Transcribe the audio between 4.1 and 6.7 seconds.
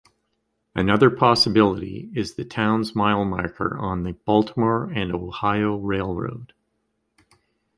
Baltimore and Ohio Railroad.